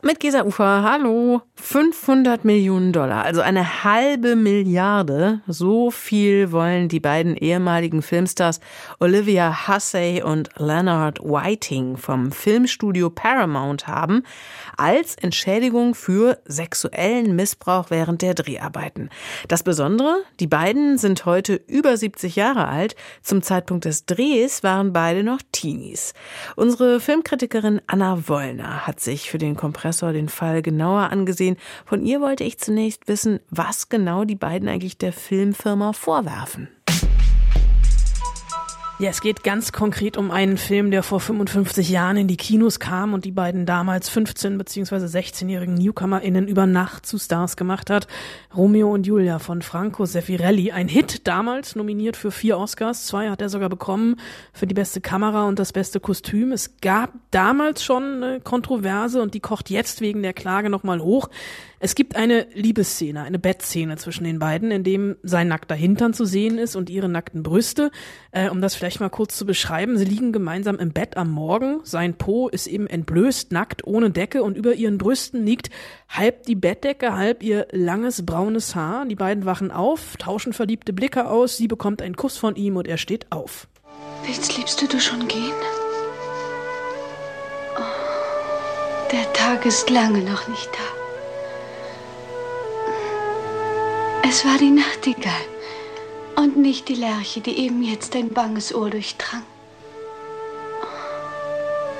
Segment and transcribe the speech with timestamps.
[0.00, 1.42] mit Gesa Ufer, hallo.
[1.56, 5.40] 500 Millionen Dollar, also eine halbe Milliarde.
[5.48, 8.60] So viel wollen die beiden ehemaligen Filmstars
[9.00, 14.22] Olivia Hussey und Leonard Whiting vom Filmstudio Paramount haben,
[14.76, 19.10] als Entschädigung für sexuellen Missbrauch während der Dreharbeiten.
[19.48, 22.94] Das Besondere, die beiden sind heute über 70 Jahre alt.
[23.22, 26.14] Zum Zeitpunkt des Drehs waren beide noch Teenies.
[26.54, 31.56] Unsere Filmkritikerin Anna Wollner hat sich für den Kompressor Professor den Fall genauer angesehen.
[31.86, 36.68] Von ihr wollte ich zunächst wissen, was genau die beiden eigentlich der Filmfirma vorwerfen.
[39.00, 42.80] Ja, es geht ganz konkret um einen Film, der vor 55 Jahren in die Kinos
[42.80, 44.96] kam und die beiden damals 15- bzw.
[44.96, 48.08] 16-jährigen NewcomerInnen über Nacht zu Stars gemacht hat.
[48.56, 50.72] Romeo und Julia von Franco Sefirelli.
[50.72, 53.06] Ein Hit damals, nominiert für vier Oscars.
[53.06, 54.16] Zwei hat er sogar bekommen
[54.52, 56.50] für die beste Kamera und das beste Kostüm.
[56.50, 61.28] Es gab damals schon eine Kontroverse und die kocht jetzt wegen der Klage nochmal hoch.
[61.80, 66.24] Es gibt eine Liebesszene, eine Bettszene zwischen den beiden, in dem sein nackter Hintern zu
[66.24, 67.92] sehen ist und ihre nackten Brüste.
[68.32, 71.80] Äh, um das vielleicht mal kurz zu beschreiben, sie liegen gemeinsam im Bett am Morgen.
[71.84, 75.70] Sein Po ist eben entblößt, nackt, ohne Decke und über ihren Brüsten liegt
[76.08, 79.06] halb die Bettdecke, halb ihr langes braunes Haar.
[79.06, 82.88] Die beiden wachen auf, tauschen verliebte Blicke aus, sie bekommt einen Kuss von ihm und
[82.88, 83.68] er steht auf.
[84.26, 85.54] Willst liebst du schon gehen?
[87.76, 90.97] Oh, der Tag ist lange noch nicht da.
[94.22, 95.32] Es war die Nachtigall
[96.36, 99.42] und nicht die Lerche, die eben jetzt dein banges Ohr durchdrang.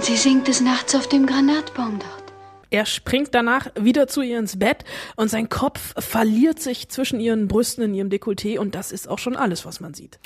[0.00, 2.26] Sie singt des Nachts auf dem Granatbaum dort.
[2.70, 7.48] Er springt danach wieder zu ihr ins Bett und sein Kopf verliert sich zwischen ihren
[7.48, 10.18] Brüsten in ihrem Dekolleté und das ist auch schon alles, was man sieht.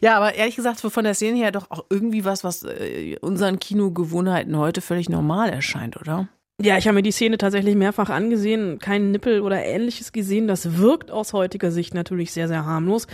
[0.00, 3.58] Ja, aber ehrlich gesagt, von der Szene her doch auch irgendwie was, was äh, unseren
[3.58, 6.28] Kinogewohnheiten heute völlig normal erscheint, oder?
[6.62, 10.46] Ja, ich habe mir die Szene tatsächlich mehrfach angesehen, keinen Nippel oder ähnliches gesehen.
[10.46, 13.06] Das wirkt aus heutiger Sicht natürlich sehr, sehr harmlos.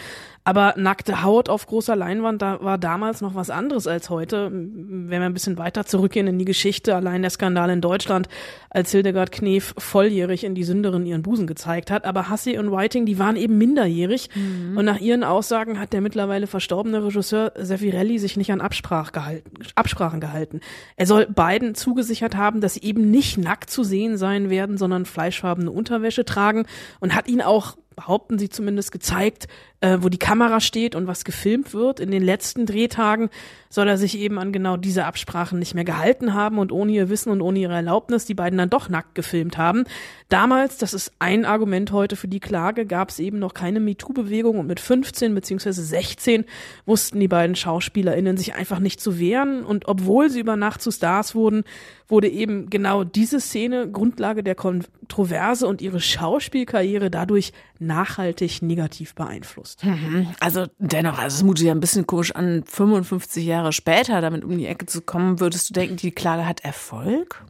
[0.47, 4.49] Aber nackte Haut auf großer Leinwand, da war damals noch was anderes als heute.
[4.53, 8.29] Wenn wir ein bisschen weiter zurückgehen in die Geschichte, allein der Skandal in Deutschland,
[8.71, 12.05] als Hildegard Knef volljährig in die Sünderin ihren Busen gezeigt hat.
[12.05, 14.31] Aber Hussey und Whiting, die waren eben minderjährig.
[14.37, 14.77] Mhm.
[14.77, 19.51] Und nach ihren Aussagen hat der mittlerweile verstorbene Regisseur Sefirelli sich nicht an Absprach gehalten,
[19.75, 20.61] Absprachen gehalten.
[20.95, 25.05] Er soll beiden zugesichert haben, dass sie eben nicht nackt zu sehen sein werden, sondern
[25.05, 26.67] fleischfarbene Unterwäsche tragen.
[27.01, 29.49] Und hat ihn auch behaupten sie zumindest, gezeigt,
[29.81, 32.01] äh, wo die Kamera steht und was gefilmt wird.
[32.01, 33.29] In den letzten Drehtagen
[33.69, 37.09] soll er sich eben an genau diese Absprachen nicht mehr gehalten haben und ohne ihr
[37.09, 39.85] Wissen und ohne ihre Erlaubnis die beiden dann doch nackt gefilmt haben.
[40.29, 44.59] Damals, das ist ein Argument heute für die Klage, gab es eben noch keine MeToo-Bewegung
[44.59, 46.45] und mit 15 beziehungsweise 16
[46.87, 50.91] wussten die beiden SchauspielerInnen sich einfach nicht zu wehren und obwohl sie über Nacht zu
[50.91, 51.65] Stars wurden,
[52.09, 59.76] wurde eben genau diese Szene Grundlage der Kontroverse und ihre Schauspielkarriere dadurch nachhaltig negativ beeinflusst.
[59.83, 60.29] Mhm.
[60.41, 64.57] Also dennoch, also es mutet ja ein bisschen komisch an, 55 Jahre später damit um
[64.57, 67.45] die Ecke zu kommen, würdest du denken, die Klage hat Erfolg?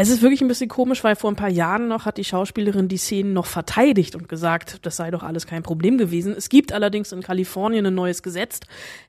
[0.00, 2.86] Es ist wirklich ein bisschen komisch, weil vor ein paar Jahren noch hat die Schauspielerin
[2.86, 6.32] die Szenen noch verteidigt und gesagt, das sei doch alles kein Problem gewesen.
[6.38, 8.60] Es gibt allerdings in Kalifornien ein neues Gesetz,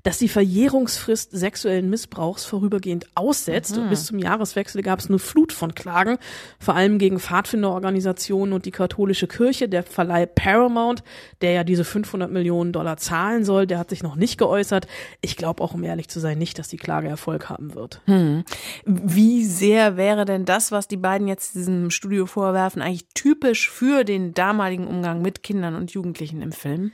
[0.02, 3.76] das die Verjährungsfrist sexuellen Missbrauchs vorübergehend aussetzt.
[3.76, 3.84] Mhm.
[3.84, 6.18] Und bis zum Jahreswechsel gab es eine Flut von Klagen,
[6.60, 9.70] vor allem gegen Pfadfinderorganisationen und die katholische Kirche.
[9.70, 11.04] Der Verleih Paramount,
[11.42, 14.88] der ja diese 500 Millionen Dollar zahlen soll, der hat sich noch nicht geäußert.
[15.22, 18.02] Ich glaube auch, um ehrlich zu sein, nicht, dass die Klage Erfolg haben wird.
[18.08, 18.44] Mhm.
[18.86, 23.70] Wie sehr wäre denn das, was was die beiden jetzt diesem Studio vorwerfen, eigentlich typisch
[23.70, 26.94] für den damaligen Umgang mit Kindern und Jugendlichen im Film?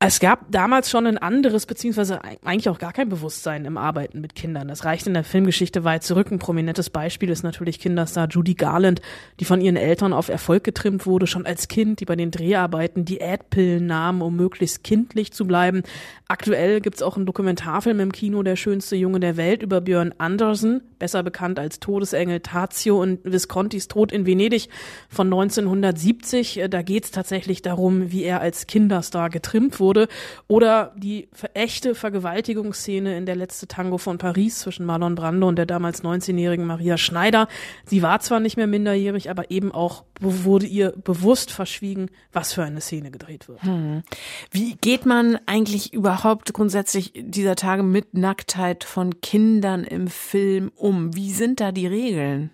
[0.00, 4.34] Es gab damals schon ein anderes, beziehungsweise eigentlich auch gar kein Bewusstsein im Arbeiten mit
[4.34, 4.66] Kindern.
[4.66, 6.32] Das reicht in der Filmgeschichte weit zurück.
[6.32, 9.02] Ein prominentes Beispiel ist natürlich Kinderstar Judy Garland,
[9.38, 13.04] die von ihren Eltern auf Erfolg getrimmt wurde, schon als Kind, die bei den Dreharbeiten
[13.04, 15.82] Diätpillen nahm, um möglichst kindlich zu bleiben.
[16.26, 20.89] Aktuell gibt's auch einen Dokumentarfilm im Kino, Der schönste Junge der Welt, über Björn Andersen,
[21.00, 24.68] besser bekannt als Todesengel Tazio und Viscontis Tod in Venedig
[25.08, 26.62] von 1970.
[26.70, 30.08] Da geht's tatsächlich darum, wie er als Kinderstar getrimmt wurde wurde.
[30.46, 35.66] Oder die echte Vergewaltigungsszene in der letzte Tango von Paris zwischen Marlon Brando und der
[35.66, 37.48] damals 19-jährigen Maria Schneider.
[37.84, 42.62] Sie war zwar nicht mehr minderjährig, aber eben auch wurde ihr bewusst verschwiegen, was für
[42.62, 43.62] eine Szene gedreht wird.
[43.62, 44.02] Hm.
[44.50, 50.89] Wie geht man eigentlich überhaupt grundsätzlich dieser Tage mit Nacktheit von Kindern im Film um?
[50.92, 52.50] Wie sind da die Regeln?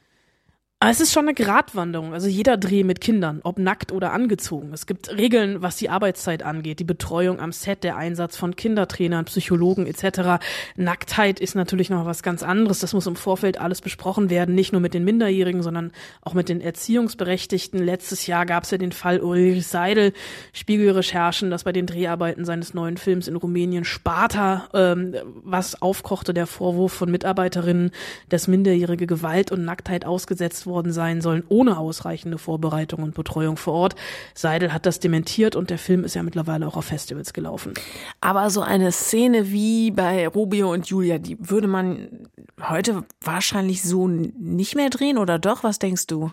[0.87, 2.15] Aber es ist schon eine Gratwanderung.
[2.15, 4.73] Also jeder Dreh mit Kindern, ob nackt oder angezogen.
[4.73, 9.25] Es gibt Regeln, was die Arbeitszeit angeht, die Betreuung am Set, der Einsatz von Kindertrainern,
[9.25, 10.41] Psychologen etc.
[10.77, 12.79] Nacktheit ist natürlich noch was ganz anderes.
[12.79, 15.91] Das muss im Vorfeld alles besprochen werden, nicht nur mit den Minderjährigen, sondern
[16.23, 17.85] auch mit den Erziehungsberechtigten.
[17.85, 20.13] Letztes Jahr gab es ja den Fall Ulrich Seidel,
[20.53, 26.47] Spiegelrecherchen, dass bei den Dreharbeiten seines neuen Films in Rumänien Sparta ähm, was aufkochte, der
[26.47, 27.91] Vorwurf von Mitarbeiterinnen,
[28.29, 33.75] dass minderjährige Gewalt und Nacktheit ausgesetzt worden sein sollen, ohne ausreichende Vorbereitung und Betreuung vor
[33.75, 33.97] Ort.
[34.35, 37.75] Seidel hat das dementiert und der Film ist ja mittlerweile auch auf Festivals gelaufen.
[38.21, 42.29] Aber so eine Szene wie bei Rubio und Julia, die würde man
[42.69, 45.65] heute wahrscheinlich so nicht mehr drehen oder doch?
[45.65, 46.31] Was denkst du?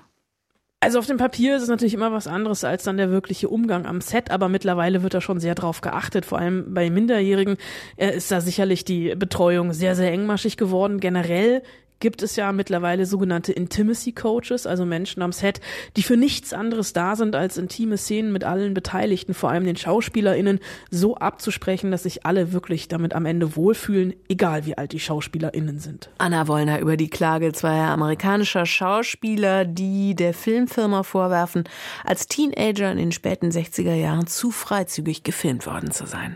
[0.83, 3.85] Also auf dem Papier ist es natürlich immer was anderes als dann der wirkliche Umgang
[3.85, 6.25] am Set, aber mittlerweile wird da schon sehr drauf geachtet.
[6.25, 7.55] Vor allem bei Minderjährigen
[7.95, 10.99] äh, ist da sicherlich die Betreuung sehr, sehr engmaschig geworden.
[10.99, 11.63] Generell
[12.03, 15.61] gibt es ja mittlerweile sogenannte Intimacy Coaches, also Menschen am Set,
[15.95, 19.77] die für nichts anderes da sind, als intime Szenen mit allen Beteiligten, vor allem den
[19.77, 20.59] SchauspielerInnen,
[20.91, 25.79] so abzusprechen, dass sich alle wirklich damit am Ende wohlfühlen, egal wie alt die SchauspielerInnen
[25.79, 26.09] sind.
[26.17, 31.63] Anna Wollner über die Klage zweier amerikanischer Schauspieler, die der Filmfirma vorwerfen,
[32.03, 36.35] als Teenager in den späten 60er Jahren zu freizügig gefilmt worden zu sein.